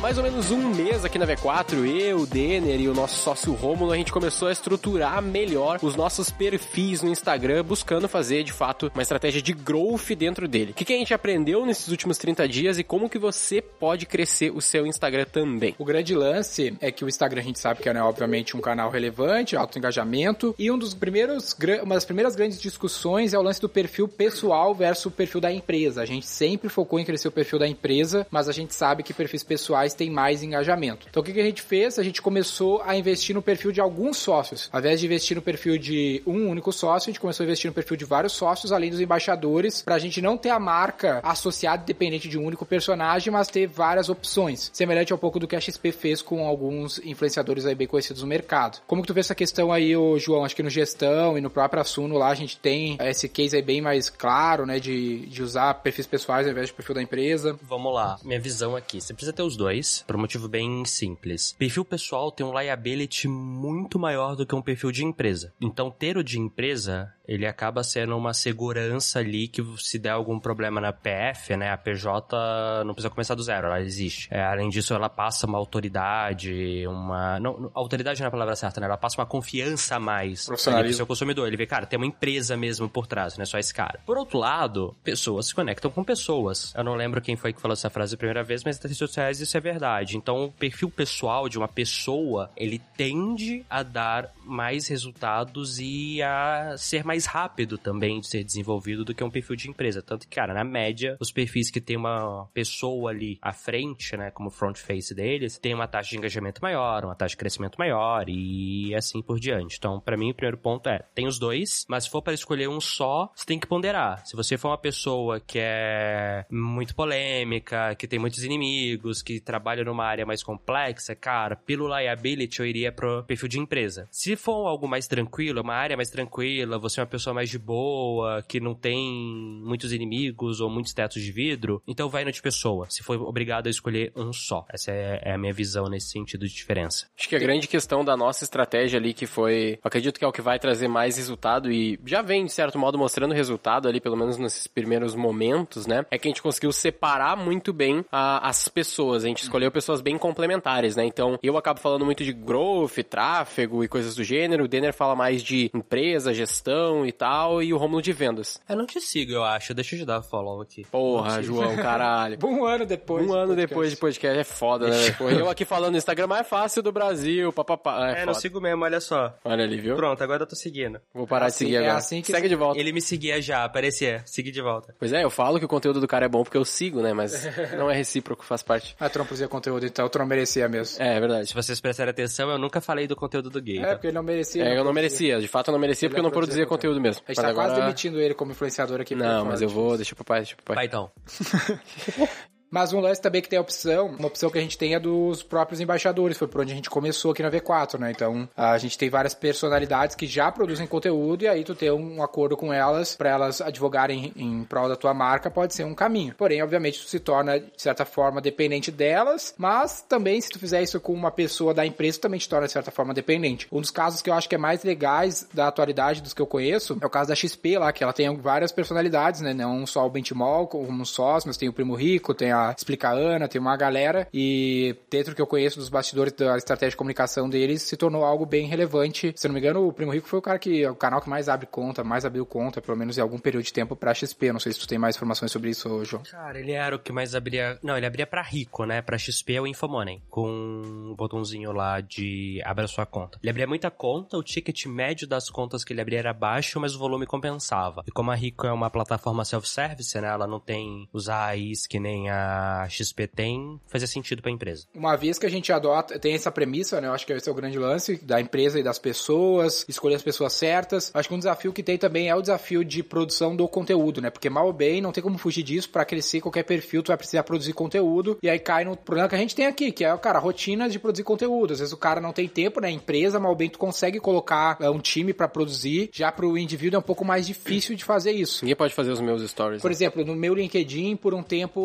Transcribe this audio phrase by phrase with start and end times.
[0.00, 3.52] Mais ou menos um mês aqui na V4, eu, o Denner e o nosso sócio
[3.52, 8.50] Rômulo, a gente começou a estruturar melhor os nossos perfis no Instagram, buscando fazer, de
[8.50, 10.70] fato, uma estratégia de growth dentro dele.
[10.70, 14.06] O que, que a gente aprendeu nesses últimos 30 dias e como que você pode
[14.06, 15.74] crescer o seu Instagram também?
[15.78, 18.60] O grande lance é que o Instagram a gente sabe que é, né, obviamente, um
[18.60, 23.42] canal relevante, alto engajamento, e um dos primeiros, uma das primeiras grandes discussões é o
[23.42, 26.00] lance do perfil pessoal versus o perfil da empresa.
[26.00, 29.12] A gente sempre focou em crescer o perfil da empresa, mas a gente sabe que
[29.12, 31.06] perfis pessoais têm mais engajamento.
[31.10, 31.98] Então o que, que a gente fez?
[31.98, 34.70] A gente começou a investir no perfil de alguns sócios.
[34.72, 37.68] Ao invés de investir no perfil de um único sócio, a gente começou a investir
[37.68, 41.20] no perfil de vários sócios, além dos embaixadores, para a gente não ter a marca
[41.22, 44.70] associada dependente de um único personagem, mas ter várias opções.
[44.72, 48.28] Semelhante ao pouco do que a XP fez com alguns influenciadores aí bem conhecidos no
[48.28, 48.80] mercado.
[48.86, 50.46] Como que tu vê essa questão aí, ô, João?
[50.46, 53.62] Acho que no gestão e no próprio Assuno lá a gente tem esse case aí
[53.62, 57.58] bem mais claro, né, de, de usar perfis pessoais ao invés de perfil da empresa.
[57.62, 58.98] Vamos lá, minha visão aqui.
[58.98, 61.54] Você precisa ter os dois, por um motivo bem simples.
[61.58, 65.52] Perfil pessoal tem um liability muito maior do que um perfil de empresa.
[65.60, 70.40] Então, ter o de empresa ele acaba sendo uma segurança ali que se der algum
[70.40, 74.26] problema na PF, né, a PJ não precisa começar do zero, ela existe.
[74.32, 77.38] É, além disso, ela passa uma autoridade, uma...
[77.38, 78.86] Não, autoridade não é a palavra certa, né?
[78.86, 81.46] Ela passa uma confiança a mais pro seu consumidor.
[81.46, 84.00] Ele vê, cara, tem uma empresa mesmo por trás, não é só esse cara.
[84.04, 86.74] Por outro lado, pessoas se conectam com pessoas.
[86.76, 88.98] Eu não lembro quem foi que falou essa frase a primeira vez, mas nas redes
[88.98, 90.16] sociais isso é verdade.
[90.16, 96.74] Então, o perfil pessoal de uma pessoa, ele tende a dar mais resultados e a
[96.76, 100.02] ser mais rápido também de ser desenvolvido do que um perfil de empresa.
[100.02, 104.30] Tanto que, cara, na média, os perfis que tem uma pessoa ali à frente, né,
[104.30, 108.28] como front face deles, tem uma taxa de engajamento maior, uma taxa de crescimento maior
[108.28, 109.76] e assim por diante.
[109.78, 112.68] Então, para mim, o primeiro ponto é, tem os dois, mas se for para escolher
[112.68, 114.26] um só, você tem que ponderar.
[114.26, 119.59] Se você for uma pessoa que é muito polêmica, que tem muitos inimigos, que trabalha
[119.84, 124.08] numa área mais complexa, cara, pelo liability eu iria pro perfil de empresa.
[124.10, 127.58] Se for algo mais tranquilo, uma área mais tranquila, você é uma pessoa mais de
[127.58, 132.42] boa, que não tem muitos inimigos ou muitos tetos de vidro, então vai no de
[132.42, 132.86] pessoa.
[132.88, 134.64] Se for obrigado a escolher um só.
[134.72, 137.06] Essa é, é a minha visão nesse sentido de diferença.
[137.18, 140.32] Acho que a grande questão da nossa estratégia ali, que foi, acredito que é o
[140.32, 144.16] que vai trazer mais resultado e já vem, de certo modo, mostrando resultado ali, pelo
[144.16, 146.04] menos nesses primeiros momentos, né?
[146.10, 149.24] É que a gente conseguiu separar muito bem a, as pessoas.
[149.24, 151.04] A gente escolheu pessoas bem complementares, né?
[151.04, 154.64] Então, eu acabo falando muito de growth, tráfego e coisas do gênero.
[154.64, 158.60] O Denner fala mais de empresa, gestão e tal, e o Romulo de vendas.
[158.68, 159.74] Eu não te sigo, eu acho.
[159.74, 160.86] Deixa eu te dar follow aqui.
[160.90, 162.38] Porra, João, caralho.
[162.44, 163.28] um ano depois.
[163.28, 164.38] Um ano depois de podcast.
[164.38, 164.96] É foda, né?
[165.38, 168.10] Eu aqui falando no Instagram mais fácil do Brasil, papapá.
[168.10, 169.34] É, é não sigo mesmo, olha só.
[169.44, 169.96] Olha ali, viu?
[169.96, 171.00] Pronto, agora eu tô seguindo.
[171.12, 171.98] Vou parar assim, de seguir é agora.
[171.98, 172.78] assim que Segue de volta.
[172.78, 174.22] Ele me seguia já, aparecia.
[174.24, 174.94] Segui de volta.
[174.98, 177.12] Pois é, eu falo que o conteúdo do cara é bom porque eu sigo, né?
[177.12, 178.94] Mas não é recíproco, faz parte.
[179.00, 181.02] Ah, tu não produzia conteúdo, então tu não merecia mesmo.
[181.02, 181.48] É, é verdade.
[181.48, 183.78] Se vocês prestarem atenção, eu nunca falei do conteúdo do gay.
[183.78, 183.92] É, tá?
[183.92, 184.64] porque ele não merecia.
[184.64, 185.40] É, eu não merecia.
[185.40, 187.22] De fato, eu não merecia porque eu não produzia conteúdo mesmo.
[187.26, 187.68] A gente Mas tá agora...
[187.68, 189.14] quase demitindo ele como influenciador aqui.
[189.14, 190.76] Não, mas eu vou, deixa pro pai, deixa pro pai.
[190.76, 191.10] Vai então.
[192.70, 195.00] Mas um lance também que tem a opção, uma opção que a gente tem é
[195.00, 198.10] dos próprios embaixadores, foi por onde a gente começou aqui na V4, né?
[198.10, 202.22] Então, a gente tem várias personalidades que já produzem conteúdo e aí tu ter um
[202.22, 206.34] acordo com elas para elas advogarem em prol da tua marca pode ser um caminho.
[206.36, 210.82] Porém, obviamente, tu se torna de certa forma dependente delas, mas também se tu fizer
[210.82, 213.66] isso com uma pessoa da empresa, também te torna de certa forma dependente.
[213.72, 216.46] Um dos casos que eu acho que é mais legais da atualidade dos que eu
[216.46, 219.52] conheço é o caso da XP lá, que ela tem várias personalidades, né?
[219.52, 223.48] Não só o Benchmall como sócio, mas tem o Primo Rico, tem a Explica Ana,
[223.48, 227.82] tem uma galera e dentro que eu conheço dos bastidores da estratégia de comunicação deles,
[227.82, 229.32] se tornou algo bem relevante.
[229.36, 231.48] Se não me engano, o Primo Rico foi o cara que, o canal que mais
[231.48, 234.52] abre conta, mais abriu conta, pelo menos em algum período de tempo pra XP.
[234.52, 236.22] Não sei se tu tem mais informações sobre isso, João.
[236.30, 237.78] Cara, ele era o que mais abria.
[237.82, 239.02] Não, ele abria pra rico, né?
[239.02, 240.22] Pra XP é o Infomoney.
[240.28, 243.38] Com um botãozinho lá de abra sua conta.
[243.42, 246.94] Ele abria muita conta, o ticket médio das contas que ele abria era baixo, mas
[246.94, 248.02] o volume compensava.
[248.06, 250.28] E como a Rico é uma plataforma self-service, né?
[250.28, 254.86] Ela não tem os AIs que nem a a XP tem, fazia sentido pra empresa.
[254.94, 257.08] Uma vez que a gente adota, tem essa premissa, né?
[257.08, 260.22] Eu acho que esse é o grande lance da empresa e das pessoas, escolher as
[260.22, 261.10] pessoas certas.
[261.14, 264.30] Acho que um desafio que tem também é o desafio de produção do conteúdo, né?
[264.30, 267.16] Porque mal ou bem, não tem como fugir disso, para crescer qualquer perfil, tu vai
[267.16, 270.16] precisar produzir conteúdo, e aí cai no problema que a gente tem aqui, que é,
[270.16, 271.72] cara, a rotina de produzir conteúdo.
[271.72, 272.90] Às vezes o cara não tem tempo, né?
[272.90, 276.96] Empresa, mal ou bem, tu consegue colocar é, um time para produzir, já pro indivíduo
[276.96, 278.64] é um pouco mais difícil de fazer isso.
[278.64, 279.82] Ninguém pode fazer os meus stories.
[279.82, 279.92] Por né?
[279.92, 281.80] exemplo, no meu LinkedIn, por um tempo,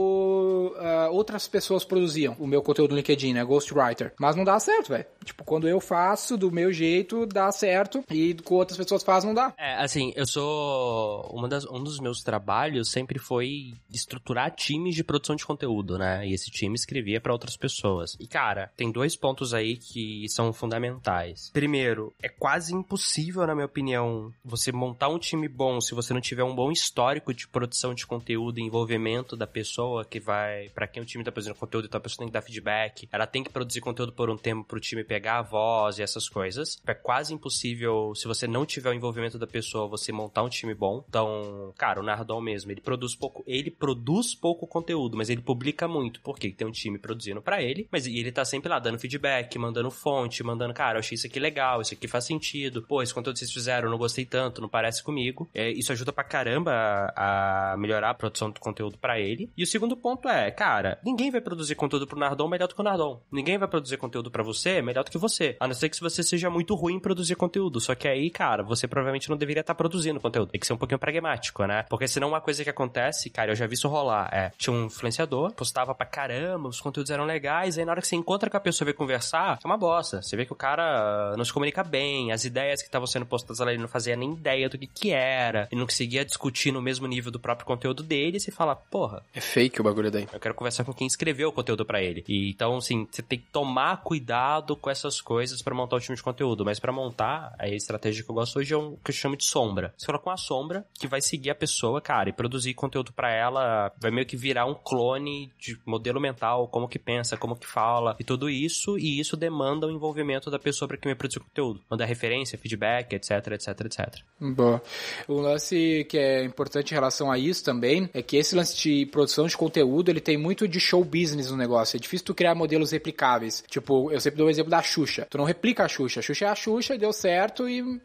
[0.56, 3.44] uh, outras pessoas produziam o meu conteúdo no LinkedIn, né?
[3.44, 4.14] Ghostwriter.
[4.20, 5.06] Mas não dá certo, velho.
[5.24, 8.04] Tipo, quando eu faço do meu jeito, dá certo.
[8.10, 9.54] E com outras pessoas fazem, não dá.
[9.58, 11.30] É, assim, eu sou.
[11.32, 16.28] Uma das, um dos meus trabalhos sempre foi estruturar times de produção de conteúdo, né?
[16.28, 18.16] E esse time escrevia para outras pessoas.
[18.20, 21.50] E, cara, tem dois pontos aí que são fundamentais.
[21.52, 26.22] Primeiro, é quase impossível, na minha opinião, você montar um time bom se você não
[26.22, 30.45] tiver um bom histórico de produção de conteúdo e envolvimento da pessoa que vai.
[30.74, 33.08] Para quem o time tá produzindo conteúdo, então a pessoa tem que dar feedback.
[33.12, 36.28] Ela tem que produzir conteúdo por um tempo pro time pegar a voz e essas
[36.30, 36.82] coisas.
[36.86, 40.74] É quase impossível, se você não tiver o envolvimento da pessoa, você montar um time
[40.74, 41.04] bom.
[41.08, 45.88] Então, cara, o Nardon mesmo, ele produz pouco, ele produz pouco conteúdo, mas ele publica
[45.88, 49.58] muito, porque tem um time produzindo para ele, mas ele tá sempre lá dando feedback,
[49.58, 52.82] mandando fonte, mandando, cara, eu achei isso aqui legal, isso aqui faz sentido.
[52.82, 55.50] Pô, esse conteúdo que vocês fizeram, eu não gostei tanto, não parece comigo.
[55.54, 56.72] É, isso ajuda pra caramba
[57.16, 59.50] a, a melhorar a produção do conteúdo para ele.
[59.58, 62.82] E o segundo ponto é, cara, ninguém vai produzir conteúdo pro Nardon melhor do que
[62.82, 63.22] o Nardon.
[63.32, 65.56] Ninguém vai produzir conteúdo para você melhor do que você.
[65.60, 67.80] A não ser que você seja muito ruim em produzir conteúdo.
[67.80, 70.50] Só que aí, cara, você provavelmente não deveria estar produzindo conteúdo.
[70.50, 71.86] Tem que ser um pouquinho pragmático, né?
[71.90, 74.30] Porque senão uma coisa que acontece, cara, eu já vi isso rolar.
[74.34, 78.08] É, tinha um influenciador, postava pra caramba, os conteúdos eram legais, aí na hora que
[78.08, 80.22] você encontra com a pessoa e conversar, é uma bosta.
[80.22, 83.62] Você vê que o cara não se comunica bem, as ideias que estavam sendo postadas
[83.62, 86.82] ali ele não fazia nem ideia do que que era, e não conseguia discutir no
[86.82, 89.22] mesmo nível do próprio conteúdo dele, e você fala, porra.
[89.34, 90.28] É fake o bagulho daí.
[90.32, 92.24] Eu quero conversar com quem escreveu o conteúdo para ele.
[92.28, 96.16] E, então, assim, você tem que tomar cuidado com essas coisas para montar o time
[96.16, 96.66] de conteúdo.
[96.66, 99.46] Mas para montar, a estratégia que eu gosto hoje é um que eu chamo de
[99.46, 99.94] sombra.
[99.98, 103.92] Você coloca uma sombra que vai seguir a pessoa, cara, e produzir conteúdo para ela,
[104.00, 108.16] vai meio que virar um clone de modelo mental, como que pensa, como que fala,
[108.20, 111.82] e tudo isso, e isso demanda o envolvimento da pessoa para que me produza conteúdo.
[111.90, 114.24] Mandar referência, feedback, etc, etc, etc.
[114.40, 114.82] Boa.
[115.28, 119.06] Um lance que é importante em relação a isso também é que esse lance de
[119.08, 121.98] produção de conteúdo, ele tem muito de show business no negócio.
[121.98, 123.64] É difícil tu criar modelos replicáveis.
[123.70, 125.28] Tipo, eu sempre dou o exemplo da Xuxa.
[125.30, 126.20] Tu não replica a Xuxa.
[126.20, 128.00] A Xuxa é a Xuxa deu certo e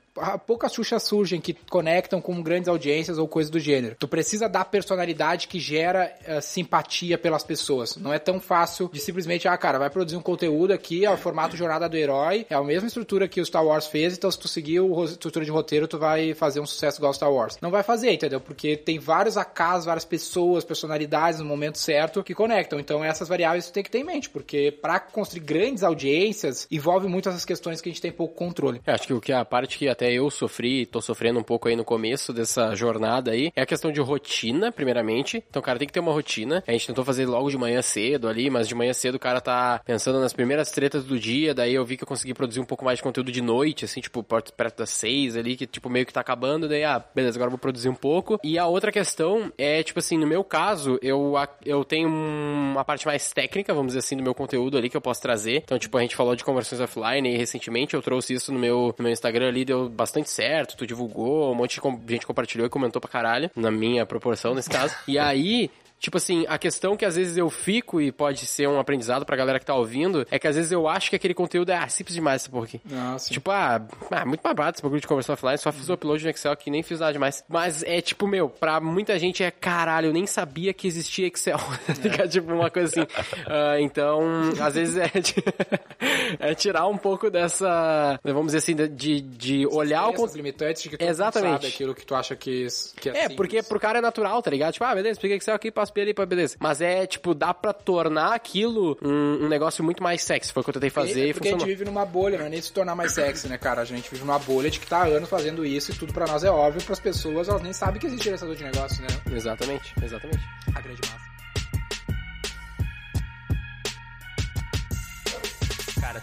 [0.46, 3.96] poucas Xuxas surgem que conectam com grandes audiências ou coisas do gênero.
[3.98, 7.96] Tu precisa dar personalidade que gera uh, simpatia pelas pessoas.
[7.96, 11.16] Não é tão fácil de simplesmente, ah, cara, vai produzir um conteúdo aqui, é o
[11.16, 14.38] formato Jornada do Herói, é a mesma estrutura que o Star Wars fez, então se
[14.38, 17.58] tu seguir a estrutura de roteiro, tu vai fazer um sucesso igual ao Star Wars.
[17.60, 18.40] Não vai fazer, entendeu?
[18.40, 22.78] Porque tem vários acasos, várias pessoas, personalidades no momento certo que conectam.
[22.78, 27.08] Então essas variáveis tu tem que ter em mente, porque para construir grandes audiências, envolve
[27.08, 28.80] muito essas questões que a gente tem pouco controle.
[28.86, 31.68] Eu acho que o que a parte que até eu sofri, tô sofrendo um pouco
[31.68, 35.42] aí no começo dessa jornada aí, é a questão de rotina, primeiramente.
[35.48, 36.62] Então, cara, tem que ter uma rotina.
[36.66, 39.40] A gente tentou fazer logo de manhã cedo ali, mas de manhã cedo o cara
[39.40, 42.64] tá pensando nas primeiras tretas do dia, daí eu vi que eu consegui produzir um
[42.64, 46.06] pouco mais de conteúdo de noite, assim, tipo, perto das seis ali, que tipo, meio
[46.06, 48.38] que tá acabando, daí, ah, beleza, agora eu vou produzir um pouco.
[48.42, 53.06] E a outra questão é, tipo assim, no meu caso, eu, eu tenho uma parte
[53.06, 55.62] mais técnica, vamos dizer assim, do meu conteúdo ali que eu posso trazer.
[55.64, 58.94] Então, tipo, a gente falou de conversões offline e recentemente eu trouxe isso no meu,
[58.96, 62.70] no meu Instagram ali, deu bastante certo, tu divulgou, um monte de gente compartilhou e
[62.70, 64.94] comentou pra caralho, na minha proporção nesse caso.
[65.06, 65.70] E aí,
[66.00, 69.36] Tipo assim, a questão que às vezes eu fico e pode ser um aprendizado pra
[69.36, 71.86] galera que tá ouvindo, é que às vezes eu acho que aquele conteúdo é ah,
[71.88, 72.80] simples demais essa porra aqui.
[72.90, 73.30] Nossa.
[73.30, 76.30] Tipo, ah, ah, muito babado esse bagulho de conversão offline, só fiz o upload no
[76.30, 77.44] Excel aqui, nem fiz nada demais.
[77.46, 81.58] Mas é tipo, meu, pra muita gente é caralho, eu nem sabia que existia Excel.
[82.00, 83.02] Fica tipo uma coisa assim.
[83.02, 84.22] Uh, então,
[84.58, 85.10] às vezes é,
[86.38, 90.36] é tirar um pouco dessa, vamos dizer assim, de, de olhar o conteúdo.
[90.36, 91.52] limitantes que tu Exatamente.
[91.52, 93.36] sabe aquilo que tu acha que, que é É, simples.
[93.36, 94.72] porque pro cara é natural, tá ligado?
[94.72, 96.56] Tipo, ah, beleza, peguei Excel aqui, passo ali, pra beleza.
[96.58, 100.52] Mas é, tipo, dá pra tornar aquilo um, um negócio muito mais sexy.
[100.52, 102.46] Foi o que eu tentei fazer é e porque a gente vive numa bolha, não
[102.46, 103.82] é nem se tornar mais sexy, né, cara?
[103.82, 106.26] A gente vive numa bolha de que tá há anos fazendo isso e tudo pra
[106.26, 109.08] nós é óbvio, pras pessoas elas nem sabem que existe gerenciador de negócio, né?
[109.34, 110.40] Exatamente, exatamente.
[110.74, 111.29] A grande massa.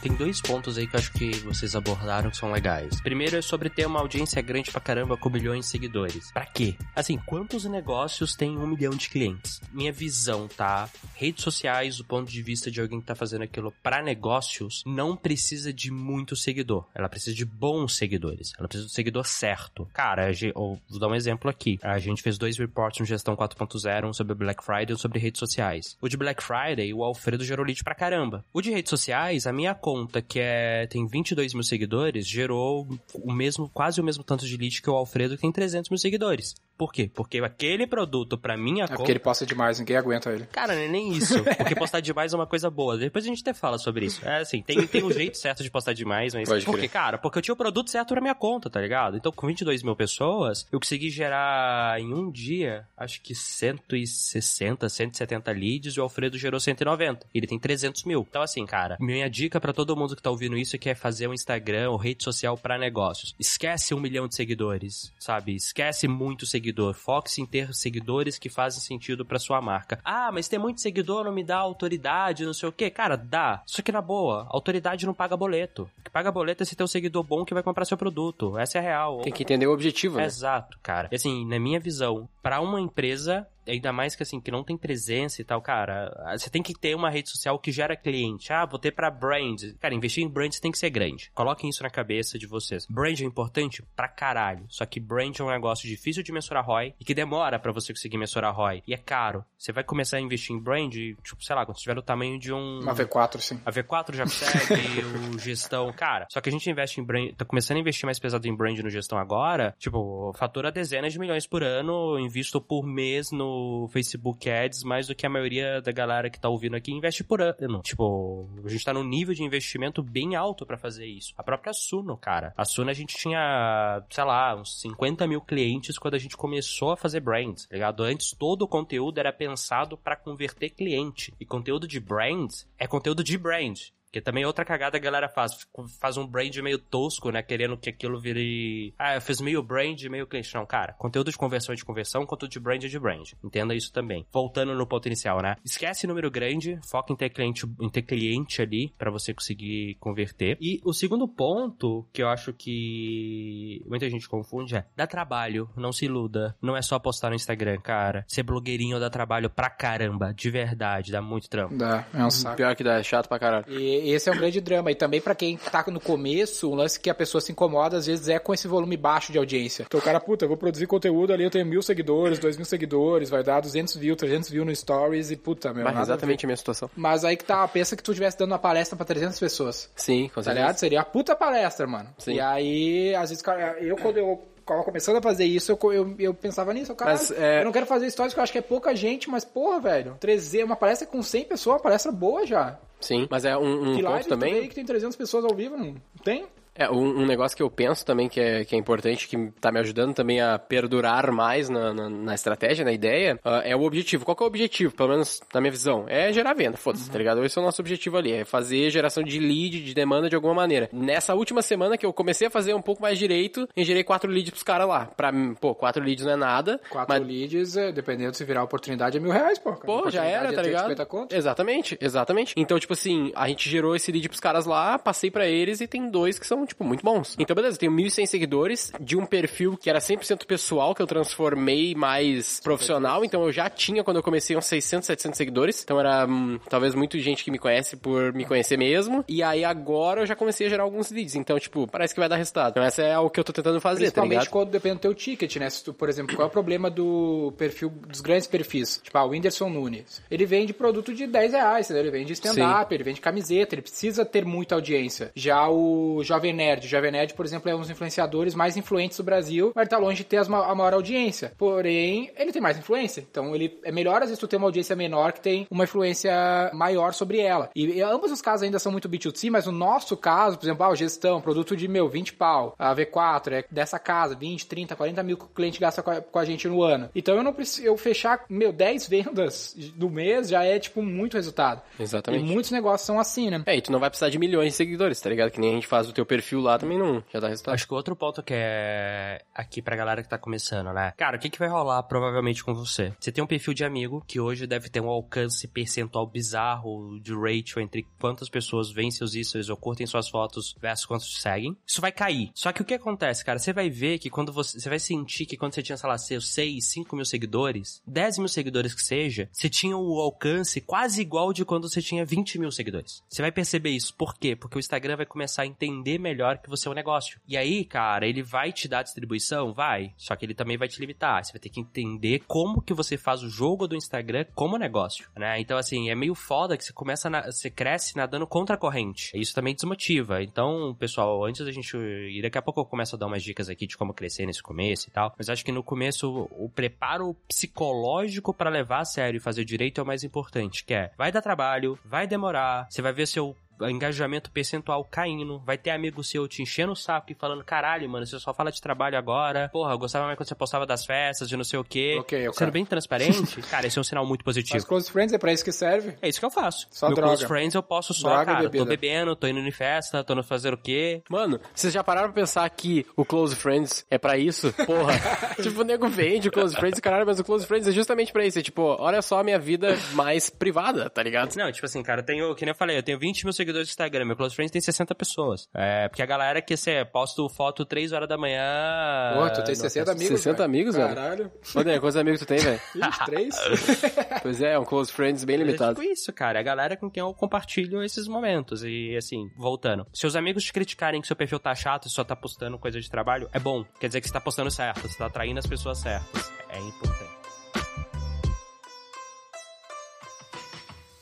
[0.07, 3.01] Tem dois pontos aí que eu acho que vocês abordaram que são legais.
[3.01, 6.31] Primeiro é sobre ter uma audiência grande pra caramba com milhões de seguidores.
[6.31, 6.75] Pra quê?
[6.95, 9.59] Assim, quantos negócios têm um milhão de clientes?
[9.73, 10.89] Minha visão, tá?
[11.13, 15.17] Redes sociais, do ponto de vista de alguém que tá fazendo aquilo pra negócios, não
[15.17, 16.85] precisa de muito seguidor.
[16.95, 18.53] Ela precisa de bons seguidores.
[18.57, 19.89] Ela precisa do seguidor certo.
[19.93, 21.79] Cara, vou dar um exemplo aqui.
[21.83, 25.39] A gente fez dois reports no Gestão 4.0, um sobre Black Friday e sobre redes
[25.39, 25.97] sociais.
[26.01, 28.45] O de Black Friday, o Alfredo gerou lead pra caramba.
[28.53, 29.96] O de redes sociais, a minha conta,
[30.27, 34.81] que é tem 22 mil seguidores, gerou o mesmo, quase o mesmo tanto de lead
[34.81, 36.55] que o Alfredo, que tem 300 mil seguidores.
[36.77, 37.09] Por quê?
[37.13, 40.45] Porque aquele produto, pra minha é porque ele posta demais, ninguém aguenta ele.
[40.51, 41.43] Cara, não é nem isso.
[41.43, 42.97] Porque postar demais é uma coisa boa.
[42.97, 44.27] Depois a gente até fala sobre isso.
[44.27, 46.47] É assim, tem, tem um jeito certo de postar demais, mas...
[46.47, 46.81] Pode Por crer.
[46.83, 47.17] quê, cara?
[47.17, 49.17] Porque eu tinha o produto certo pra minha conta, tá ligado?
[49.17, 55.51] Então, com 22 mil pessoas, eu consegui gerar em um dia, acho que 160, 170
[55.51, 57.25] leads e o Alfredo gerou 190.
[57.33, 58.25] Ele tem 300 mil.
[58.29, 60.95] Então, assim, cara, minha dica pra todo mundo que tá ouvindo isso é que é
[60.95, 63.33] fazer um Instagram ou rede social pra negócios.
[63.39, 65.55] Esquece um milhão de seguidores, sabe?
[65.55, 66.93] Esquece muito seguidor.
[66.93, 69.99] Foque-se em ter seguidores que fazem sentido pra sua marca.
[70.03, 72.89] Ah, mas ter muito seguidor não me dá autoridade, não sei o quê.
[72.89, 73.61] Cara, dá.
[73.65, 75.89] Só que na boa, autoridade não paga boleto.
[75.97, 78.57] O que paga boleto é se ter um seguidor bom que vai comprar seu produto.
[78.57, 79.21] Essa é a real.
[79.21, 80.25] Tem que entender o objetivo, né?
[80.25, 81.07] Exato, cara.
[81.11, 84.77] E assim, na minha visão, pra uma empresa, ainda mais que assim, que não tem
[84.77, 88.53] presença e tal, cara, você tem que ter uma rede social que gera cliente.
[88.53, 89.61] Ah, vou ter pra brand.
[89.81, 91.29] Cara, investir em brand tem que ser grande.
[91.33, 92.85] Coloquem isso na cabeça de vocês.
[92.89, 94.65] Brand é importante pra caralho.
[94.69, 97.91] Só que brand é um negócio difícil de mensurar ROI e que demora pra você
[97.91, 98.81] conseguir mensurar ROI.
[98.87, 99.43] E é caro.
[99.57, 102.53] Você vai começar a investir em brand, tipo, sei lá, quando tiver o tamanho de
[102.53, 102.79] um.
[102.79, 103.59] Uma V4, sim.
[103.65, 105.01] A V4 já consegue,
[105.35, 105.91] o gestão.
[105.91, 107.33] Cara, só que a gente investe em brand.
[107.35, 109.75] Tá começando a investir mais pesado em brand no gestão agora.
[109.77, 115.15] Tipo, fatura dezenas de milhões por ano, invisto por mês no Facebook Ads, mais do
[115.15, 117.81] que a maioria da galera que tá ouvindo aqui investe por ano.
[117.81, 121.33] Tipo, a gente tá num nível de investimento bem alto pra fazer isso.
[121.35, 122.53] A própria Suno, cara.
[122.55, 126.91] A Suno a gente tinha, sei lá, uns 50 mil clientes quando a gente começou
[126.91, 128.03] a fazer brands, tá ligado?
[128.03, 131.33] Antes todo o conteúdo era pensado pra converter cliente.
[131.39, 133.79] E conteúdo de brands é conteúdo de brand.
[134.11, 135.67] Que também outra cagada a galera faz.
[135.99, 137.41] Faz um brand meio tosco, né?
[137.41, 138.93] Querendo que aquilo vire.
[138.97, 140.53] Ah, eu fiz meio brand, meio cliente.
[140.55, 140.93] Não, cara.
[140.93, 143.31] Conteúdo de conversão é de conversão, conteúdo de brand é de brand.
[143.43, 144.25] Entenda isso também.
[144.31, 145.55] Voltando no ponto inicial, né?
[145.63, 150.57] Esquece número grande, foca em ter cliente, em ter cliente ali para você conseguir converter.
[150.61, 155.91] E o segundo ponto que eu acho que muita gente confunde é: dá trabalho, não
[155.91, 156.55] se iluda.
[156.61, 158.25] Não é só postar no Instagram, cara.
[158.27, 161.75] Ser blogueirinho dá trabalho pra caramba, de verdade, dá muito trampo.
[161.75, 162.57] Dá, é um saco.
[162.57, 163.65] Pior que dá, é chato pra caralho.
[163.67, 164.91] E esse é um grande drama.
[164.91, 168.05] E também pra quem tá no começo, o lance que a pessoa se incomoda, às
[168.05, 169.83] vezes, é com esse volume baixo de audiência.
[169.87, 172.65] Então o cara, puta, eu vou produzir conteúdo ali, eu tenho mil seguidores, dois mil
[172.65, 175.83] seguidores, vai dar 200 views, 300 views no Stories e puta, meu.
[175.83, 176.89] Mas exatamente a minha situação.
[176.95, 179.89] Mas aí que tá, pensa que tu estivesse dando uma palestra pra 300 pessoas.
[179.95, 180.53] Sim, com Tá certeza.
[180.53, 180.77] ligado?
[180.77, 182.09] Seria a puta palestra, mano.
[182.17, 182.33] Sim.
[182.35, 186.15] E aí, às vezes, cara, eu quando eu tava começando a fazer isso, eu, eu,
[186.19, 188.57] eu pensava nisso, cara, Mas, é- eu não quero fazer histórias que eu acho que
[188.57, 192.45] é pouca gente, mas porra, velho, 300, uma palestra com 100 pessoas, uma palestra boa
[192.45, 192.77] já.
[192.99, 194.67] Sim, mas é um, um ponto live também.
[194.67, 196.45] que tem 300 pessoas ao vivo, não tem?
[196.77, 199.71] É, um, um negócio que eu penso também que é, que é importante, que tá
[199.71, 203.81] me ajudando também a perdurar mais na, na, na estratégia, na ideia, ah, é o
[203.81, 204.23] objetivo.
[204.23, 206.05] Qual que é o objetivo, pelo menos na minha visão?
[206.07, 207.43] É gerar venda, foda-se, tá ligado?
[207.43, 210.53] Esse é o nosso objetivo ali, é fazer geração de lead, de demanda de alguma
[210.53, 210.89] maneira.
[210.93, 214.29] Nessa última semana que eu comecei a fazer um pouco mais direito, eu gerei quatro
[214.29, 215.05] leads pros caras lá.
[215.05, 216.79] Pra mim, pô, quatro leads não é nada.
[216.89, 217.27] 4 mas...
[217.27, 219.73] leads, é, dependendo se virar oportunidade, é mil reais, pô.
[219.73, 220.83] Pô, já era, tá ligado?
[220.83, 221.35] 50 conto.
[221.35, 222.53] Exatamente, exatamente.
[222.55, 225.87] Então, tipo assim, a gente gerou esse lead pros caras lá, passei pra eles e
[225.87, 227.35] tem dois que são, tipo, muito bons.
[227.39, 231.07] Então, beleza, eu tenho 1.100 seguidores de um perfil que era 100% pessoal, que eu
[231.07, 233.23] transformei mais profissional.
[233.23, 235.83] Então, eu já tinha, quando eu comecei, uns 600, 700 seguidores.
[235.83, 239.23] Então, era hum, talvez muita gente que me conhece por me conhecer mesmo.
[239.27, 241.35] E aí, agora, eu já comecei a gerar alguns leads.
[241.35, 242.71] Então, tipo, parece que vai dar resultado.
[242.71, 244.51] Então, essa é o que eu tô tentando fazer, tá Principalmente ligado?
[244.51, 245.69] quando depende do teu ticket, né?
[245.69, 248.99] Se tu, por exemplo, qual é o problema do perfil, dos grandes perfis?
[249.03, 250.21] Tipo, ah, o Whindersson Nunes.
[250.29, 252.03] Ele vende produto de 10 reais, entendeu?
[252.03, 255.31] Ele vende stand-up, ele vende camiseta, ele precisa ter muita audiência.
[255.35, 259.17] Já o Jovem Nerd, o Jovem Nerd, por exemplo, é um dos influenciadores mais influentes
[259.17, 261.53] do Brasil, mas ele tá longe de ter as a maior audiência.
[261.57, 263.25] Porém, ele tem mais influência.
[263.29, 266.33] Então, ele é melhor, às vezes, tu ter uma audiência menor que tem uma influência
[266.73, 267.69] maior sobre ela.
[267.75, 270.83] E, e ambos os casos ainda são muito B2C, mas no nosso caso, por exemplo,
[270.83, 274.95] ah, o gestão, produto de, meu, 20 pau, a V4 é dessa casa, 20, 30,
[274.95, 277.09] 40 mil que o cliente gasta com a, com a gente no ano.
[277.15, 281.35] Então, eu não preciso, eu fechar, meu, 10 vendas do mês já é, tipo, muito
[281.35, 281.81] resultado.
[281.99, 282.43] Exatamente.
[282.43, 283.63] E muitos negócios são assim, né?
[283.65, 285.51] É, e tu não vai precisar de milhões de seguidores, tá ligado?
[285.51, 287.73] Que nem a gente faz o teu perfil perfil lá também não já dá resultado.
[287.73, 291.13] Acho que outro ponto que é aqui pra galera que tá começando, né?
[291.17, 293.11] Cara, o que, que vai rolar provavelmente com você?
[293.19, 297.33] Você tem um perfil de amigo que hoje deve ter um alcance percentual bizarro de
[297.33, 301.75] ratio entre quantas pessoas veem seus stories ou curtem suas fotos versus quantos seguem.
[301.85, 302.51] Isso vai cair.
[302.53, 303.57] Só que o que acontece, cara?
[303.57, 304.79] Você vai ver que quando você.
[304.79, 308.37] Você vai sentir que quando você tinha, sei lá, seus 6, 5 mil seguidores, 10
[308.37, 312.59] mil seguidores que seja, você tinha o alcance quase igual de quando você tinha 20
[312.59, 313.23] mil seguidores.
[313.27, 314.13] Você vai perceber isso.
[314.13, 314.55] Por quê?
[314.55, 317.39] Porque o Instagram vai começar a entender melhor que você um negócio.
[317.47, 319.73] E aí, cara, ele vai te dar distribuição?
[319.73, 320.13] Vai.
[320.17, 321.43] Só que ele também vai te limitar.
[321.43, 325.29] Você vai ter que entender como que você faz o jogo do Instagram como negócio,
[325.35, 325.59] né?
[325.59, 329.31] Então, assim, é meio foda que você começa, na, você cresce nadando contra a corrente.
[329.33, 330.41] Isso também desmotiva.
[330.43, 333.69] Então, pessoal, antes da gente ir, daqui a pouco eu começo a dar umas dicas
[333.69, 335.33] aqui de como crescer nesse começo e tal.
[335.37, 339.63] Mas acho que no começo o, o preparo psicológico para levar a sério e fazer
[339.63, 343.27] direito é o mais importante, que é vai dar trabalho, vai demorar, você vai ver
[343.27, 348.09] seu engajamento percentual caindo, vai ter amigo seu te enchendo o saco e falando, caralho,
[348.09, 351.05] mano, você só fala de trabalho agora, porra, eu gostava mais quando você postava das
[351.05, 352.21] festas, de não sei o quê.
[352.53, 354.75] Sendo bem transparente, cara, esse é um sinal muito positivo.
[354.75, 356.15] Mas Close Friends é pra isso que serve.
[356.21, 356.87] É isso que eu faço.
[356.91, 357.29] Só Meu droga.
[357.29, 360.43] close friends eu posso só, Droga cara, tô bebendo, tô indo em festa, tô no
[360.43, 361.21] fazer o quê.
[361.29, 364.73] Mano, vocês já pararam pra pensar que o Close Friends é pra isso?
[364.85, 365.13] Porra.
[365.61, 368.45] tipo, o nego vende o Close Friends, caralho, mas o Close Friends é justamente pra
[368.45, 368.59] isso.
[368.59, 371.55] É tipo, olha só a minha vida mais privada, tá ligado?
[371.55, 373.66] Não, tipo assim, cara, eu tenho, que nem eu falei, eu tenho 20 mil seguidores
[373.73, 375.67] no Instagram, meu close friends tem 60 pessoas.
[375.73, 379.33] É, porque a galera que você posto foto 3 horas da manhã.
[379.35, 380.65] Pô, tu tem não, 60 amigos, 60 velho.
[380.65, 381.07] amigos, velho?
[381.15, 381.51] Caralho.
[381.75, 382.79] Olha, quantos amigos tu tem, velho?
[382.93, 383.55] 23?
[384.41, 385.99] Pois é, é um Close Friends bem É limitado.
[385.99, 386.59] tipo isso, cara.
[386.59, 388.83] É a galera com quem eu compartilho esses momentos.
[388.83, 390.05] E assim, voltando.
[390.13, 392.99] Se os amigos te criticarem que seu perfil tá chato e só tá postando coisa
[392.99, 393.83] de trabalho, é bom.
[393.99, 396.51] Quer dizer que você tá postando certo, você tá atraindo as pessoas certas.
[396.69, 397.36] É importante.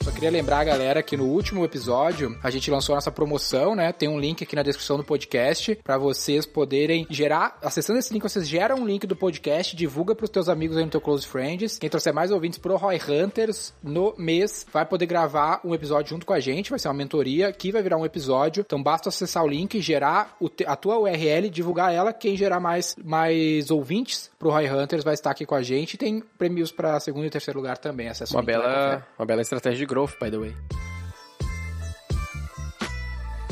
[0.06, 3.74] Só queria lembrar a galera que no último episódio a gente lançou a nossa promoção,
[3.74, 3.92] né?
[3.92, 7.58] Tem um link aqui na descrição do podcast pra vocês poderem gerar.
[7.60, 10.92] Acessando esse link, vocês geram um link do podcast, divulga pros teus amigos aí no
[10.92, 11.80] teu Close Friends.
[11.80, 16.24] Quem trouxer mais ouvintes pro Roy Hunters no mês vai poder gravar um episódio junto
[16.24, 16.70] com a gente.
[16.70, 18.64] Vai ser uma mentoria que vai virar um episódio.
[18.64, 22.14] Então basta acessar o link, gerar a tua URL, divulgar ela.
[22.14, 25.98] Quem gerar mais, mais ouvintes pro Roy Hunters vai estar aqui com a gente.
[25.98, 28.10] Tem prêmios pra segundo e terceiro lugar também.
[28.10, 30.56] Acessa o Uma bela, uma bela estratégia de growth, by the way.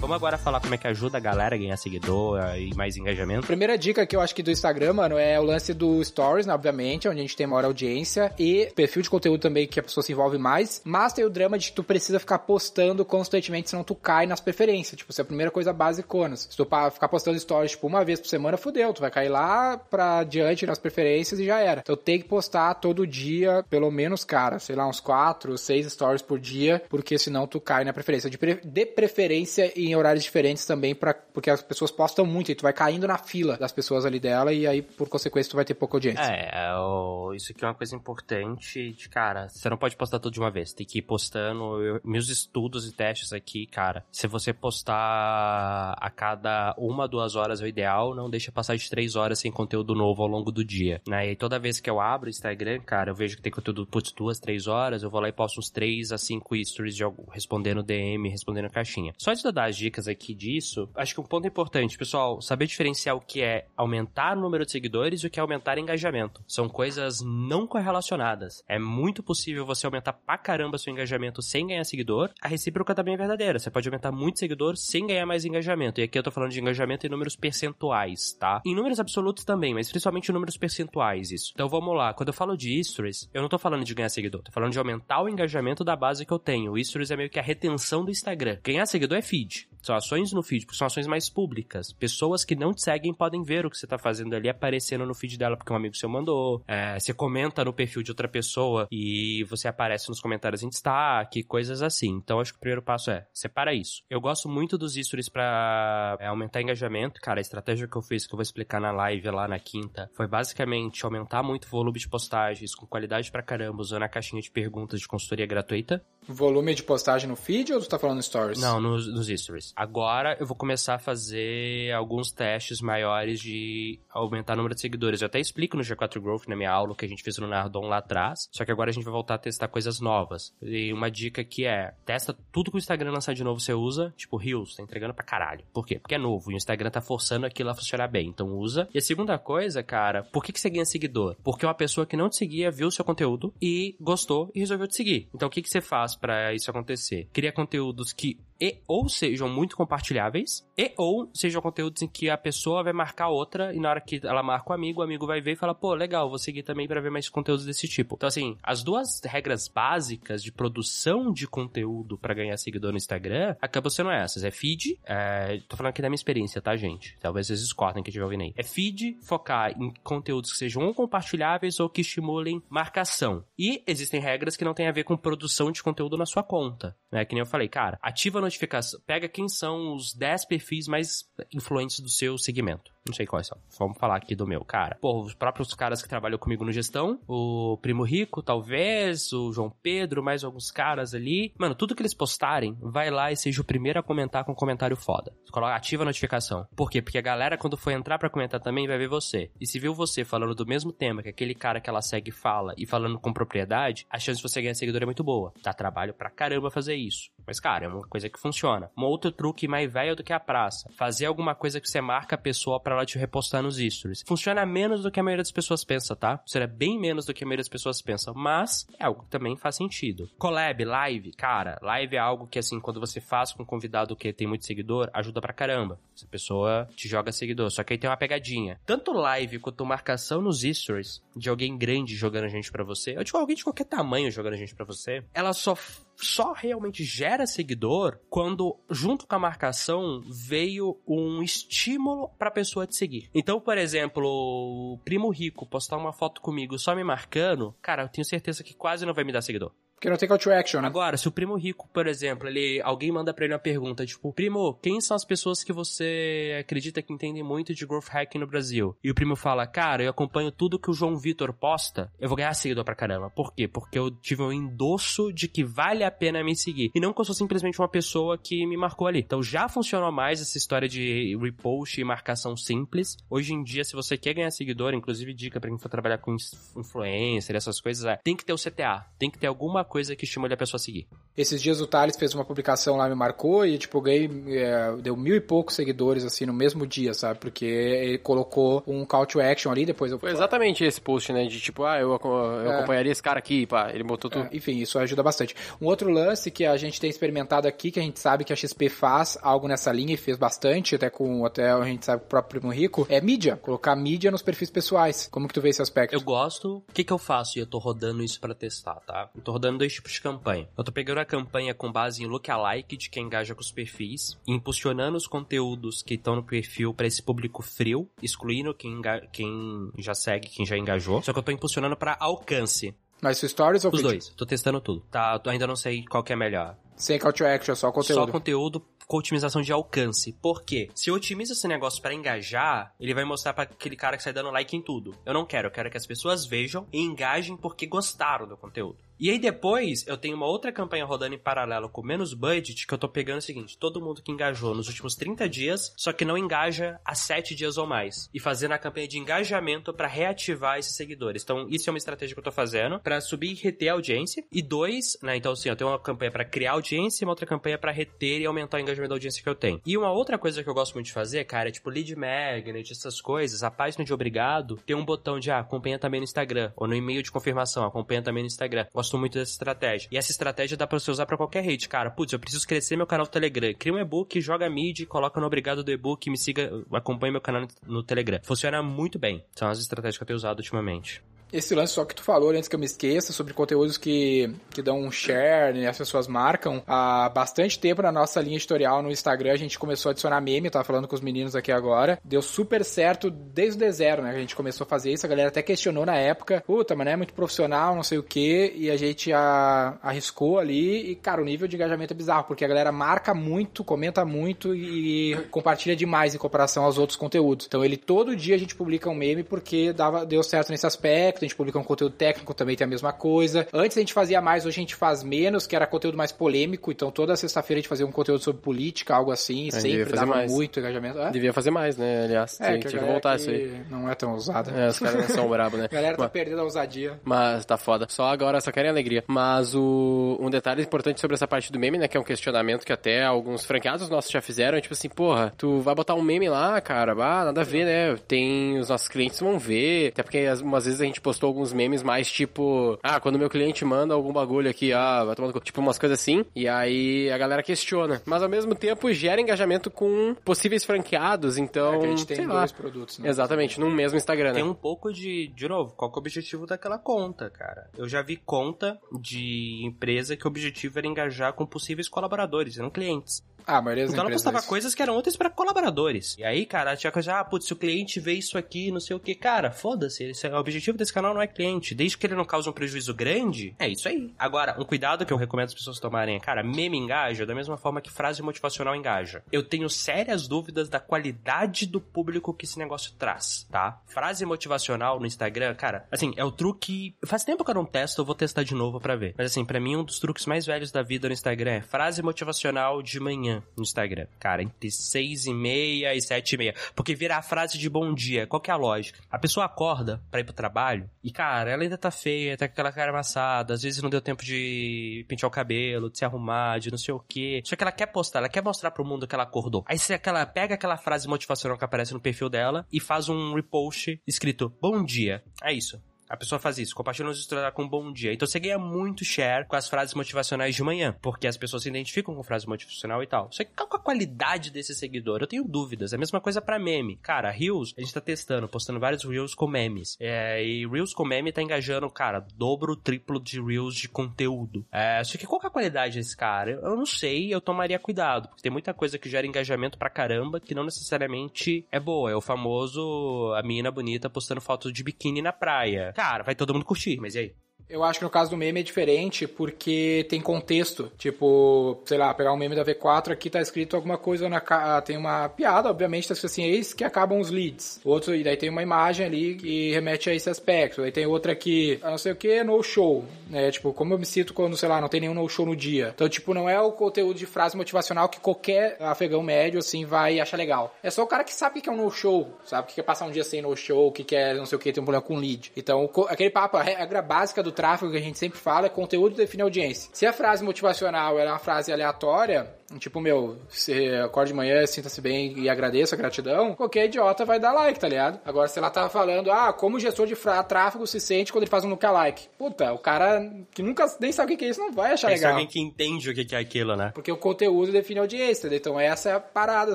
[0.00, 3.46] Vamos agora falar como é que ajuda a galera a ganhar seguidor e mais engajamento.
[3.46, 6.54] Primeira dica que eu acho que do Instagram, mano, é o lance do Stories, né,
[6.54, 10.04] obviamente, onde a gente tem maior audiência e perfil de conteúdo também que a pessoa
[10.04, 13.82] se envolve mais, mas tem o drama de que tu precisa ficar postando constantemente, senão
[13.82, 14.96] tu cai nas preferências.
[14.96, 16.36] Tipo, isso é a primeira coisa basicona.
[16.36, 19.76] Se tu ficar postando stories, tipo, uma vez por semana, fudeu, tu vai cair lá
[19.76, 21.80] pra diante nas preferências e já era.
[21.80, 26.22] Então tem que postar todo dia, pelo menos, cara, sei lá, uns quatro, seis stories
[26.22, 28.30] por dia, porque senão tu cai na preferência.
[28.30, 32.54] De, pre- de preferência em horários diferentes também, pra, porque as pessoas postam muito e
[32.54, 35.64] tu vai caindo na fila das pessoas ali dela e aí, por consequência, tu vai
[35.64, 36.22] ter pouca audiência.
[36.22, 40.32] É, é, isso aqui é uma coisa importante de, cara, você não pode postar tudo
[40.34, 44.26] de uma vez, tem que ir postando, eu- meus estudos e testes aqui, cara, se
[44.26, 49.16] você postar a cada uma, duas horas é o ideal, não deixa passar de três
[49.16, 52.26] horas sem conteúdo novo ao longo do dia, né, e toda vez que eu abro
[52.26, 55.28] o Instagram, cara, eu vejo que tem conteúdo, putz, duas, três horas, eu vou lá
[55.28, 59.12] e posto uns três a cinco stories de algo, respondendo DM, respondendo caixinha.
[59.18, 63.20] Só de dar dicas aqui disso, acho que um ponto importante, pessoal, saber diferenciar o
[63.20, 66.42] que é aumentar o número de seguidores e o que é aumentar engajamento.
[66.46, 68.62] São coisas não correlacionadas.
[68.68, 72.30] É muito possível você aumentar pra caramba seu engajamento sem ganhar seguidor.
[72.40, 73.58] A recíproca também é verdadeira.
[73.58, 76.00] Você pode aumentar muito seguidor sem ganhar mais engajamento.
[76.00, 78.60] E aqui eu tô falando de engajamento em números percentuais, tá?
[78.66, 81.52] Em números absolutos também, mas principalmente em números percentuais isso.
[81.54, 82.12] Então vamos lá.
[82.12, 84.42] Quando eu falo de stories, eu não tô falando de ganhar seguidor.
[84.42, 86.72] Tô falando de aumentar o engajamento da base que eu tenho.
[86.72, 88.58] O stories é meio que a retenção do Instagram.
[88.62, 89.67] Ganhar seguidor é feed.
[89.82, 91.92] São ações no feed, porque são ações mais públicas.
[91.92, 95.14] Pessoas que não te seguem podem ver o que você tá fazendo ali aparecendo no
[95.14, 96.62] feed dela porque um amigo seu mandou.
[96.66, 101.42] É, você comenta no perfil de outra pessoa e você aparece nos comentários em destaque,
[101.42, 102.10] coisas assim.
[102.10, 104.02] Então acho que o primeiro passo é separa isso.
[104.10, 107.20] Eu gosto muito dos stories pra é, aumentar engajamento.
[107.20, 110.10] Cara, a estratégia que eu fiz, que eu vou explicar na live lá na quinta,
[110.14, 114.42] foi basicamente aumentar muito o volume de postagens com qualidade pra caramba, usando a caixinha
[114.42, 116.04] de perguntas de consultoria gratuita.
[116.26, 118.60] Volume de postagem no feed ou tu tá falando Stories?
[118.60, 119.67] Não, nos, nos stories.
[119.76, 125.20] Agora eu vou começar a fazer alguns testes maiores de aumentar o número de seguidores.
[125.20, 127.86] Eu até explico no G4 Growth, na minha aula que a gente fez no Nardon
[127.86, 128.48] lá atrás.
[128.52, 130.54] Só que agora a gente vai voltar a testar coisas novas.
[130.60, 134.12] E uma dica que é, testa tudo que o Instagram lançar de novo você usa.
[134.16, 135.64] Tipo, Reels, tá entregando pra caralho.
[135.72, 135.98] Por quê?
[135.98, 138.28] Porque é novo e o Instagram tá forçando aquilo a funcionar bem.
[138.28, 138.88] Então usa.
[138.92, 141.36] E a segunda coisa, cara, por que, que você ganha seguidor?
[141.42, 144.88] Porque uma pessoa que não te seguia viu o seu conteúdo e gostou e resolveu
[144.88, 145.28] te seguir.
[145.34, 147.28] Então o que, que você faz pra isso acontecer?
[147.32, 152.36] Cria conteúdos que e ou sejam muito compartilháveis, e ou sejam conteúdos em que a
[152.36, 155.40] pessoa vai marcar outra e na hora que ela marca o amigo, o amigo vai
[155.40, 158.14] ver e fala, pô, legal, vou seguir também para ver mais conteúdos desse tipo.
[158.16, 163.56] Então, assim, as duas regras básicas de produção de conteúdo para ganhar seguidor no Instagram
[163.60, 164.44] acabam sendo essas.
[164.44, 165.60] É feed, é...
[165.68, 167.16] tô falando aqui da minha experiência, tá, gente?
[167.20, 168.52] Talvez vocês discordem que estiver ouvindo aí.
[168.56, 173.44] É feed, focar em conteúdos que sejam compartilháveis ou que estimulem marcação.
[173.58, 176.96] E existem regras que não têm a ver com produção de conteúdo na sua conta.
[177.10, 177.24] Né?
[177.24, 181.24] Que nem eu falei, cara, ativa a notificação, pega quem são os 10 perfis mais
[181.52, 182.90] influentes do seu segmento.
[183.08, 183.58] Não sei quais são.
[183.78, 184.98] Vamos falar aqui do meu, cara.
[185.00, 189.72] Pô, os próprios caras que trabalham comigo no gestão, o Primo Rico, talvez, o João
[189.82, 191.52] Pedro, mais alguns caras ali.
[191.58, 194.54] Mano, tudo que eles postarem, vai lá e seja o primeiro a comentar com um
[194.54, 195.32] comentário foda.
[195.50, 196.66] Coloca, ativa a notificação.
[196.76, 197.00] Por quê?
[197.00, 199.50] Porque a galera, quando for entrar para comentar também, vai ver você.
[199.60, 202.74] E se viu você falando do mesmo tema que aquele cara que ela segue fala
[202.76, 205.52] e falando com propriedade, a chance de você ganhar seguidor é muito boa.
[205.62, 207.30] Dá trabalho pra caramba fazer isso.
[207.46, 208.90] Mas, cara, é uma coisa que funciona.
[208.96, 210.90] Um outro truque mais velho do que a praça.
[210.96, 214.22] Fazer alguma coisa que você marca a pessoa para te repostar nos stories.
[214.26, 216.38] Funciona menos do que a maioria das pessoas pensa, tá?
[216.38, 219.56] Funciona bem menos do que a maioria das pessoas pensa, mas é algo que também
[219.56, 220.30] faz sentido.
[220.38, 224.32] Collab, live, cara, live é algo que, assim, quando você faz com um convidado que
[224.32, 225.98] tem muito seguidor, ajuda pra caramba.
[226.16, 227.70] Essa pessoa te joga seguidor.
[227.70, 228.80] Só que aí tem uma pegadinha.
[228.84, 233.24] Tanto live quanto marcação nos stories de alguém grande jogando a gente para você, ou
[233.24, 235.76] de alguém de qualquer tamanho jogando a gente para você, ela só
[236.20, 242.96] só realmente gera seguidor quando, junto com a marcação, veio um estímulo pra pessoa te
[242.96, 243.30] seguir.
[243.34, 248.08] Então, por exemplo, o primo rico postar uma foto comigo só me marcando, cara, eu
[248.08, 249.72] tenho certeza que quase não vai me dar seguidor.
[249.98, 250.86] Porque não tem call to action, né?
[250.86, 254.32] Agora, se o primo rico, por exemplo, ele alguém manda pra ele uma pergunta, tipo,
[254.32, 258.46] primo, quem são as pessoas que você acredita que entendem muito de growth hacking no
[258.46, 258.96] Brasil?
[259.02, 262.36] E o primo fala, cara, eu acompanho tudo que o João Vitor posta, eu vou
[262.36, 263.28] ganhar seguidor pra caramba.
[263.28, 263.66] Por quê?
[263.66, 266.92] Porque eu tive um endosso de que vale a pena me seguir.
[266.94, 269.18] E não que eu sou simplesmente uma pessoa que me marcou ali.
[269.18, 273.16] Então já funcionou mais essa história de repost e marcação simples.
[273.28, 276.36] Hoje em dia, se você quer ganhar seguidor, inclusive dica pra quem for trabalhar com
[276.76, 279.04] influencer, essas coisas, é, tem que ter o CTA.
[279.18, 281.06] Tem que ter alguma coisa que estimule a pessoa a seguir.
[281.36, 285.16] Esses dias o Thales fez uma publicação lá, me marcou e, tipo, ganhei, é, deu
[285.16, 287.40] mil e poucos seguidores, assim, no mesmo dia, sabe?
[287.40, 290.18] Porque ele colocou um call to action ali, depois eu...
[290.18, 291.46] Foi exatamente esse post, né?
[291.46, 292.76] De tipo, ah, eu, eu é.
[292.76, 294.46] acompanharia esse cara aqui, pá, ele botou tudo.
[294.46, 295.54] É, enfim, isso ajuda bastante.
[295.80, 298.56] Um outro lance que a gente tem experimentado aqui, que a gente sabe que a
[298.56, 302.26] XP faz algo nessa linha e fez bastante, até com, até a gente sabe o
[302.26, 303.56] próprio Primo Rico, é mídia.
[303.56, 305.28] Colocar mídia nos perfis pessoais.
[305.30, 306.14] Como que tu vê esse aspecto?
[306.14, 306.78] Eu gosto.
[306.88, 307.58] O que que eu faço?
[307.58, 309.30] E eu tô rodando isso para testar, tá?
[309.34, 310.68] Eu tô rodando dois tipos de campanha.
[310.76, 314.36] Eu tô pegando a campanha com base em lookalike de quem engaja com os perfis,
[314.46, 319.00] impulsionando os conteúdos que estão no perfil para esse público frio, excluindo quem,
[319.32, 321.22] quem já segue, quem já engajou.
[321.22, 322.94] Só que eu tô impulsionando para alcance.
[323.20, 324.28] Mas stories ou Os dois.
[324.28, 325.00] Tô testando tudo.
[325.10, 326.76] Tá, ainda não sei qual que é melhor.
[326.96, 328.26] Sem call to action, só conteúdo.
[328.26, 330.32] Só conteúdo com otimização de alcance.
[330.34, 330.90] Por quê?
[330.94, 334.32] Se eu otimizo esse negócio para engajar, ele vai mostrar para aquele cara que sai
[334.32, 335.14] dando like em tudo.
[335.24, 338.98] Eu não quero, eu quero que as pessoas vejam e engajem porque gostaram do conteúdo.
[339.18, 342.94] E aí depois eu tenho uma outra campanha rodando em paralelo com menos budget que
[342.94, 346.24] eu tô pegando o seguinte: todo mundo que engajou nos últimos 30 dias, só que
[346.24, 348.30] não engaja há 7 dias ou mais.
[348.32, 351.42] E fazendo a campanha de engajamento para reativar esses seguidores.
[351.42, 354.44] Então, isso é uma estratégia que eu tô fazendo para subir e reter a audiência.
[354.52, 355.36] E dois, né?
[355.36, 358.40] Então, assim, eu tenho uma campanha para criar audiência e uma outra campanha para reter
[358.40, 359.80] e aumentar o engajamento da audiência que eu tenho.
[359.84, 362.92] E uma outra coisa que eu gosto muito de fazer, cara, é tipo lead magnet,
[362.92, 363.62] essas coisas.
[363.62, 366.72] A página de obrigado tem um botão de ah, acompanha também no Instagram.
[366.76, 368.86] Ou no e-mail de confirmação, acompanha também no Instagram.
[368.92, 370.08] Gosto gosto muito dessa estratégia.
[370.12, 372.10] E essa estratégia dá pra você usar para qualquer rede, cara.
[372.10, 373.72] Putz, eu preciso crescer meu canal no Telegram.
[373.74, 377.66] Cria um e-book, joga mid, coloca no obrigado do e-book, me siga, acompanhe meu canal
[377.86, 378.38] no Telegram.
[378.42, 379.42] Funciona muito bem.
[379.54, 382.68] São as estratégias que eu tenho usado ultimamente esse lance só que tu falou, antes
[382.68, 386.82] que eu me esqueça, sobre conteúdos que, que dão um share né, as pessoas marcam.
[386.86, 390.66] Há bastante tempo na nossa linha editorial no Instagram a gente começou a adicionar meme,
[390.66, 392.18] eu tava falando com os meninos aqui agora.
[392.24, 394.30] Deu super certo desde o zero, né?
[394.30, 397.12] A gente começou a fazer isso, a galera até questionou na época, puta, mas não
[397.12, 401.40] é muito profissional, não sei o que, e a gente a, arriscou ali e, cara,
[401.40, 405.96] o nível de engajamento é bizarro, porque a galera marca muito, comenta muito e compartilha
[405.96, 407.66] demais em comparação aos outros conteúdos.
[407.66, 411.37] Então ele todo dia a gente publica um meme porque dava, deu certo nesse aspecto
[411.44, 413.66] a gente publica um conteúdo técnico, também tem a mesma coisa.
[413.72, 416.90] Antes a gente fazia mais, hoje a gente faz menos, que era conteúdo mais polêmico,
[416.90, 420.26] então toda sexta-feira a gente fazia um conteúdo sobre política, algo assim, é, sempre dava
[420.26, 420.50] mais.
[420.50, 421.18] muito engajamento.
[421.18, 421.30] É?
[421.30, 423.82] Devia fazer mais, né, aliás, é, tinha que, que voltar isso aí.
[423.90, 424.70] Não é tão ousada.
[424.70, 425.88] É, os caras não são bravos, né?
[425.90, 427.18] A galera tá mas, perdendo a ousadia.
[427.24, 428.06] Mas tá foda.
[428.08, 429.24] Só agora só querem alegria.
[429.26, 432.84] Mas o, um detalhe importante sobre essa parte do meme, né, que é um questionamento
[432.84, 436.22] que até alguns franqueados nossos já fizeram, é tipo assim, porra, tu vai botar um
[436.22, 440.22] meme lá, cara, ah, nada a ver, né, tem, os nossos clientes vão ver, até
[440.22, 444.14] porque umas vezes a gente postou alguns memes mais tipo, ah, quando meu cliente manda
[444.14, 448.22] algum bagulho aqui, ah, vai tomando tipo umas coisas assim, e aí a galera questiona.
[448.24, 452.36] Mas ao mesmo tempo gera engajamento com possíveis franqueados, então, É que a gente tem
[452.38, 452.76] sei dois lá.
[452.78, 453.28] produtos, né?
[453.28, 454.54] Exatamente, num mesmo Instagram, né?
[454.54, 457.90] Tem um pouco de, de novo, qual que é o objetivo daquela conta, cara?
[457.98, 462.88] Eu já vi conta de empresa que o objetivo era engajar com possíveis colaboradores, não
[462.88, 463.44] clientes.
[463.68, 466.36] Ah, a maioria das Então ela postava coisas que eram úteis pra colaboradores.
[466.38, 469.14] E aí, cara, tinha coisa, ah, putz, se o cliente vê isso aqui, não sei
[469.14, 469.34] o que.
[469.34, 470.32] Cara, foda-se.
[470.44, 471.94] é- O objetivo desse canal não é cliente.
[471.94, 474.32] Desde que ele não cause um prejuízo grande, é isso aí.
[474.38, 477.76] Agora, um cuidado que eu recomendo as pessoas tomarem é, cara, meme engaja da mesma
[477.76, 479.42] forma que frase motivacional engaja.
[479.52, 484.00] Eu tenho sérias dúvidas da qualidade do público que esse negócio traz, tá?
[484.06, 487.14] Frase motivacional no Instagram, cara, assim, é o truque.
[487.26, 489.34] Faz tempo que eu não testo, eu vou testar de novo pra ver.
[489.36, 492.22] Mas assim, pra mim, um dos truques mais velhos da vida no Instagram é frase
[492.22, 494.26] motivacional de manhã no Instagram.
[494.38, 496.74] Cara, entre seis e meia e sete e meia.
[496.94, 498.46] Porque vira a frase de bom dia.
[498.46, 499.20] Qual que é a lógica?
[499.30, 502.72] A pessoa acorda pra ir pro trabalho e, cara, ela ainda tá feia, tá com
[502.72, 506.78] aquela cara amassada, às vezes não deu tempo de pentear o cabelo, de se arrumar,
[506.78, 507.62] de não sei o quê.
[507.64, 509.84] Só que ela quer postar, ela quer mostrar pro mundo que ela acordou.
[509.86, 513.54] Aí você aquela, pega aquela frase motivacional que aparece no perfil dela e faz um
[513.54, 515.42] repost escrito bom dia.
[515.62, 516.00] É isso.
[516.28, 518.32] A pessoa faz isso, compartilha nos stories com bom dia.
[518.32, 521.88] Então você ganha muito share com as frases motivacionais de manhã, porque as pessoas se
[521.88, 523.48] identificam com frase motivacional e tal.
[523.50, 525.40] Só que qual a qualidade desse seguidor?
[525.40, 526.12] Eu tenho dúvidas.
[526.12, 527.16] É a mesma coisa pra meme.
[527.16, 530.16] Cara, Reels, a gente tá testando, postando vários Reels com memes.
[530.20, 534.86] É, e Reels com meme tá engajando, cara, dobro, triplo de Reels de conteúdo.
[534.92, 536.72] É, só que qual é a qualidade desse cara?
[536.72, 540.10] Eu, eu não sei, eu tomaria cuidado, porque tem muita coisa que gera engajamento pra
[540.10, 542.30] caramba que não necessariamente é boa.
[542.30, 546.12] É o famoso a mina bonita postando fotos de biquíni na praia.
[546.18, 547.56] Cara, vai todo mundo curtir, mas e aí?
[547.88, 551.10] Eu acho que no caso do meme é diferente porque tem contexto.
[551.16, 555.00] Tipo, sei lá, pegar um meme da V4 aqui tá escrito alguma coisa na ca...
[555.00, 558.00] tem uma piada, obviamente, tá escrito assim, eis que acabam os leads.
[558.04, 561.02] Outro, e daí tem uma imagem ali que remete a esse aspecto.
[561.02, 563.24] Aí tem outra aqui, a não sei o que, no show.
[563.48, 563.70] Né?
[563.70, 566.12] Tipo, como eu me sinto quando, sei lá, não tem nenhum no show no dia.
[566.14, 570.40] Então, tipo, não é o conteúdo de frase motivacional que qualquer afegão médio, assim, vai
[570.40, 570.94] achar legal.
[571.02, 572.84] É só o cara que sabe o que é um no show, sabe?
[572.84, 574.78] O que quer passar um dia sem no show, o que quer, não sei o
[574.78, 575.72] que, tem um problema com lead.
[575.76, 579.36] Então, aquele papo, a regra básica do tráfego que a gente sempre fala é conteúdo
[579.36, 580.10] define audiência.
[580.12, 585.20] Se a frase motivacional é uma frase aleatória, tipo, meu, você acorda de manhã, sinta-se
[585.20, 588.40] bem e agradeça a gratidão, qualquer idiota vai dar like, tá ligado?
[588.44, 590.34] Agora, se ela tá falando, ah, como o gestor de
[590.68, 592.48] tráfego se sente quando ele faz um lookalike.
[592.58, 595.36] Puta, o cara que nunca nem sabe o que é isso não vai achar Tem
[595.36, 595.52] legal.
[595.52, 597.10] alguém que entende o que é aquilo, né?
[597.14, 598.78] Porque o conteúdo define a audiência, entendeu?
[598.78, 599.94] Então essa é a parada.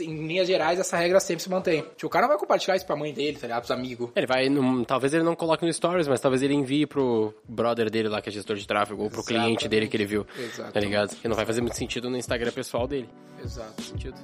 [0.00, 1.82] Em linhas gerais, essa regra sempre se mantém.
[1.96, 3.60] Tipo, o cara não vai compartilhar isso pra mãe dele, tá ligado?
[3.62, 4.10] Pros amigos.
[4.14, 7.90] Ele vai, num- talvez ele não coloque no Stories, mas talvez ele envie pro brother
[7.90, 9.44] dele lá, que é gestor de tráfego, ou pro Exatamente.
[9.46, 10.26] cliente dele que ele viu.
[10.38, 10.72] Exatamente.
[10.74, 11.16] Tá ligado?
[11.16, 13.08] Que não vai fazer muito sentido no Instagram pessoal dele.
[13.42, 13.80] Exato.
[13.82, 14.16] Sentido.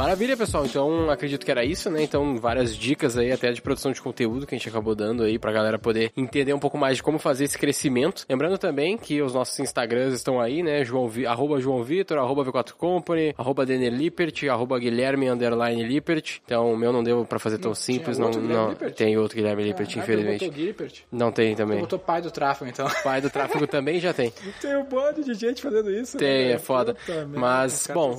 [0.00, 0.64] Maravilha, pessoal.
[0.64, 2.02] Então, acredito que era isso, né?
[2.02, 5.38] Então, várias dicas aí até de produção de conteúdo que a gente acabou dando aí
[5.38, 8.24] pra galera poder entender um pouco mais de como fazer esse crescimento.
[8.26, 10.82] Lembrando também que os nossos Instagrams estão aí, né?
[10.86, 16.38] João, Vi- arroba João Vitor, arroba V4 Company, arroba Denner Lippert, arroba Guilherme Underline Lippert.
[16.46, 18.94] Então, o meu não deu pra fazer tão Não, simples, não, não Lippert?
[18.94, 20.44] tem outro Guilherme Lippert, Caraca, infelizmente.
[20.46, 20.92] botou Gilbert.
[21.12, 21.80] Não tem também.
[21.80, 22.88] Botou pai do tráfego, então.
[23.04, 24.32] Pai do tráfego também já tem.
[24.62, 26.16] Tem um monte de gente fazendo isso.
[26.16, 26.94] Tem, né, é foda.
[26.94, 28.10] Puta Mas, bom,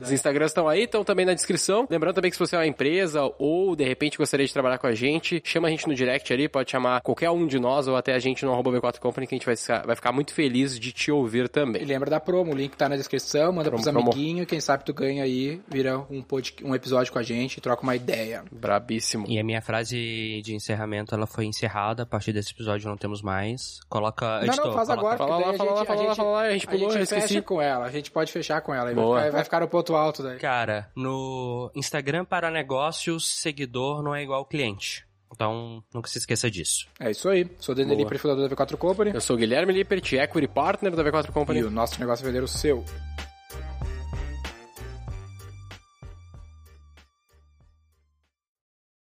[0.00, 1.86] os Instagrams estão aí, estão também na descrição.
[1.90, 4.86] Lembrando também que se você é uma empresa ou de repente gostaria de trabalhar com
[4.86, 7.96] a gente, chama a gente no direct ali, pode chamar qualquer um de nós ou
[7.96, 10.32] até a gente no arroba V4 Company que a gente vai ficar, vai ficar muito
[10.34, 11.84] feliz de te ouvir E também.
[11.84, 14.92] lembra da promo, o link tá na descrição, manda Promo, pros amiguinhos, quem sabe tu
[14.94, 16.54] ganha aí, vira um, pod...
[16.64, 18.44] um episódio com a gente, troca uma ideia.
[18.50, 19.24] Brabíssimo.
[19.28, 22.02] E a minha frase de encerramento, ela foi encerrada.
[22.02, 23.80] A partir desse episódio não temos mais.
[23.88, 24.26] Coloca.
[24.40, 26.50] Não, editor, não, faz coloca- agora, Fala lá, fala lá, fala lá, fala lá, a
[26.52, 27.28] gente pulou, a eu gente esqueci.
[27.28, 29.94] fecha com ela, a gente pode fechar com ela, vai ficar, vai ficar no ponto
[29.94, 30.38] alto daí.
[30.38, 35.06] Cara, no Instagram para negócios, seguidor não é igual cliente.
[35.34, 36.86] Então, nunca se esqueça disso.
[37.00, 38.18] É isso aí, sou o Deneli, Boa.
[38.18, 41.60] fundador da V4 Company, Eu sou o Guilherme Lippert, Equity Partner da V4 Company.
[41.60, 42.84] e o nosso negócio é vender o seu.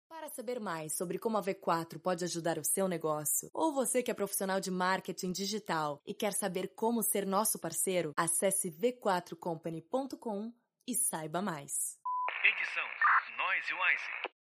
[0.08, 4.10] Para saber mais sobre como a V4 pode ajudar o seu negócio, ou você que
[4.10, 10.52] é profissional de marketing digital e quer saber como ser nosso parceiro, acesse v4company.com
[10.86, 11.98] e saiba mais.
[12.44, 12.88] Edição
[13.36, 14.43] Noise Wise.